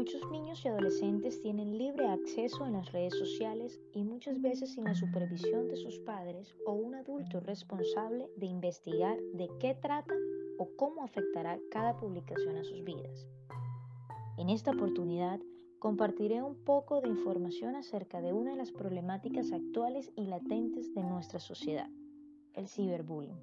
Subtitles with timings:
[0.00, 4.84] Muchos niños y adolescentes tienen libre acceso en las redes sociales y muchas veces sin
[4.84, 10.14] la supervisión de sus padres o un adulto responsable de investigar de qué trata
[10.56, 13.28] o cómo afectará cada publicación a sus vidas.
[14.38, 15.38] En esta oportunidad
[15.78, 21.02] compartiré un poco de información acerca de una de las problemáticas actuales y latentes de
[21.02, 21.90] nuestra sociedad,
[22.54, 23.36] el ciberbullying.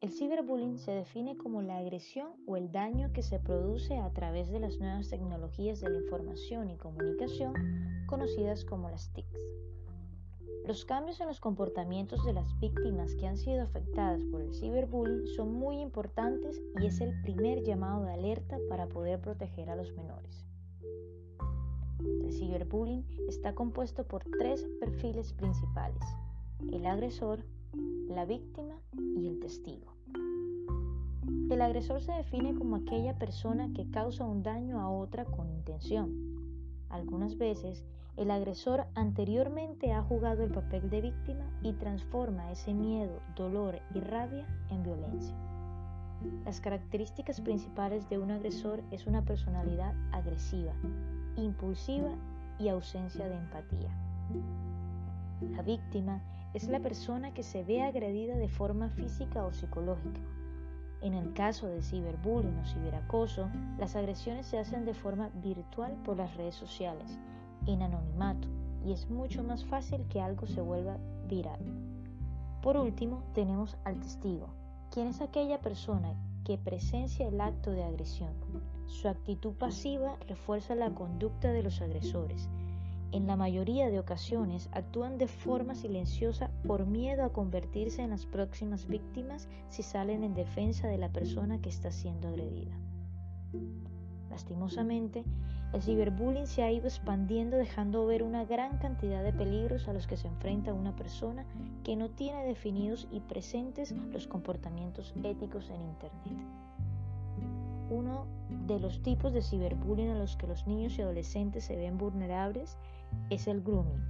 [0.00, 4.48] El ciberbullying se define como la agresión o el daño que se produce a través
[4.48, 7.52] de las nuevas tecnologías de la información y comunicación
[8.06, 9.38] conocidas como las TICs.
[10.66, 15.26] Los cambios en los comportamientos de las víctimas que han sido afectadas por el ciberbullying
[15.36, 19.92] son muy importantes y es el primer llamado de alerta para poder proteger a los
[19.92, 20.46] menores.
[22.24, 26.02] El ciberbullying está compuesto por tres perfiles principales,
[26.72, 28.74] el agresor, la víctima
[29.16, 29.94] y el testigo.
[31.50, 36.14] El agresor se define como aquella persona que causa un daño a otra con intención.
[36.88, 37.84] Algunas veces,
[38.16, 44.00] el agresor anteriormente ha jugado el papel de víctima y transforma ese miedo, dolor y
[44.00, 45.34] rabia en violencia.
[46.44, 50.72] Las características principales de un agresor es una personalidad agresiva,
[51.36, 52.10] impulsiva
[52.58, 53.90] y ausencia de empatía.
[55.52, 56.20] La víctima
[56.52, 60.20] es la persona que se ve agredida de forma física o psicológica.
[61.00, 63.48] En el caso de ciberbullying o ciberacoso,
[63.78, 67.18] las agresiones se hacen de forma virtual por las redes sociales,
[67.66, 68.48] en anonimato,
[68.84, 70.98] y es mucho más fácil que algo se vuelva
[71.28, 71.60] viral.
[72.62, 74.48] Por último, tenemos al testigo,
[74.90, 78.32] quien es aquella persona que presencia el acto de agresión.
[78.86, 82.48] Su actitud pasiva refuerza la conducta de los agresores
[83.12, 88.26] en la mayoría de ocasiones actúan de forma silenciosa por miedo a convertirse en las
[88.26, 92.78] próximas víctimas si salen en defensa de la persona que está siendo agredida.
[94.30, 95.24] Lastimosamente,
[95.72, 100.06] el ciberbullying se ha ido expandiendo dejando ver una gran cantidad de peligros a los
[100.06, 101.44] que se enfrenta una persona
[101.84, 106.38] que no tiene definidos y presentes los comportamientos éticos en Internet.
[107.90, 108.26] Uno
[108.68, 112.78] de los tipos de ciberbullying a los que los niños y adolescentes se ven vulnerables
[113.30, 114.00] es el grooming.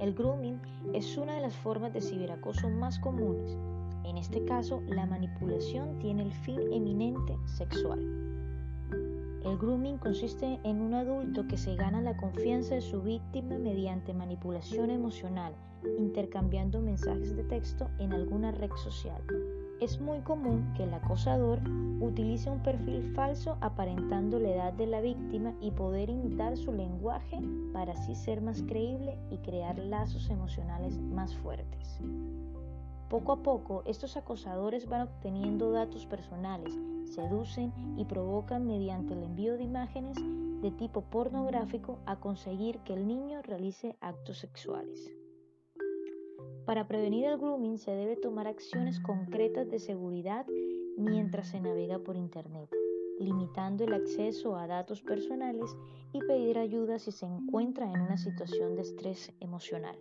[0.00, 0.60] El grooming
[0.92, 3.56] es una de las formas de ciberacoso más comunes.
[4.04, 7.98] En este caso, la manipulación tiene el fin eminente sexual.
[9.44, 14.14] El grooming consiste en un adulto que se gana la confianza de su víctima mediante
[14.14, 15.52] manipulación emocional,
[15.98, 19.22] intercambiando mensajes de texto en alguna red social.
[19.84, 21.60] Es muy común que el acosador
[22.00, 27.38] utilice un perfil falso aparentando la edad de la víctima y poder imitar su lenguaje
[27.74, 32.00] para así ser más creíble y crear lazos emocionales más fuertes.
[33.10, 36.72] Poco a poco, estos acosadores van obteniendo datos personales,
[37.04, 40.16] seducen y provocan mediante el envío de imágenes
[40.62, 45.10] de tipo pornográfico a conseguir que el niño realice actos sexuales.
[46.66, 50.46] Para prevenir el grooming se debe tomar acciones concretas de seguridad
[50.96, 52.70] mientras se navega por Internet,
[53.18, 55.76] limitando el acceso a datos personales
[56.12, 59.96] y pedir ayuda si se encuentra en una situación de estrés emocional.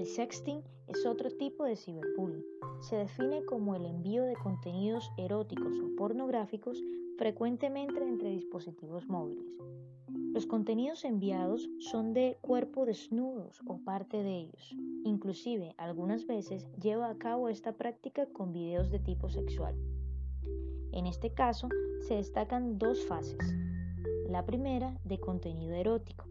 [0.00, 2.42] El sexting es otro tipo de ciberbullying.
[2.80, 6.82] Se define como el envío de contenidos eróticos o pornográficos
[7.18, 9.44] frecuentemente entre dispositivos móviles.
[10.32, 14.74] Los contenidos enviados son de cuerpo desnudos o parte de ellos.
[15.04, 19.74] Inclusive, algunas veces lleva a cabo esta práctica con videos de tipo sexual.
[20.92, 21.68] En este caso,
[22.08, 23.54] se destacan dos fases.
[24.30, 26.24] La primera, de contenido erótico.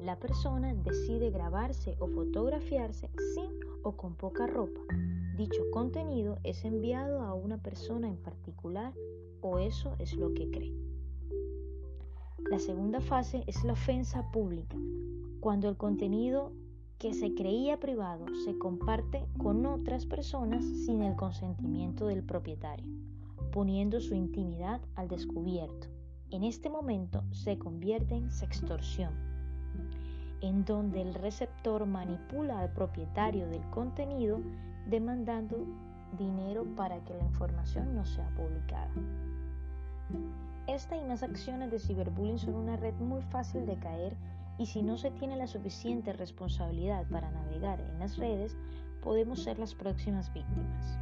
[0.00, 3.50] La persona decide grabarse o fotografiarse sin
[3.82, 4.80] o con poca ropa.
[5.36, 8.94] Dicho contenido es enviado a una persona en particular
[9.40, 10.74] o eso es lo que cree.
[12.48, 14.76] La segunda fase es la ofensa pública,
[15.40, 16.52] cuando el contenido
[16.98, 22.86] que se creía privado se comparte con otras personas sin el consentimiento del propietario,
[23.52, 25.88] poniendo su intimidad al descubierto.
[26.30, 29.12] En este momento se convierte en sextorsión,
[30.40, 34.40] en donde el receptor manipula al propietario del contenido
[34.86, 35.66] demandando
[36.16, 38.90] dinero para que la información no sea publicada.
[40.66, 44.16] Esta y más acciones de ciberbullying son una red muy fácil de caer
[44.58, 48.56] y si no se tiene la suficiente responsabilidad para navegar en las redes,
[49.02, 50.98] podemos ser las próximas víctimas.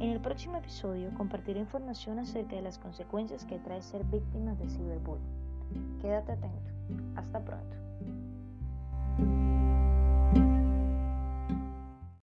[0.00, 4.68] En el próximo episodio compartiré información acerca de las consecuencias que trae ser víctima de
[4.68, 5.98] ciberbullying.
[6.00, 6.70] Quédate atento.
[7.16, 7.85] Hasta pronto.
[9.18, 9.55] thank you